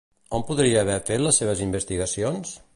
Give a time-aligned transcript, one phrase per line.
[0.37, 2.59] On podria haver fet les seves investigacions?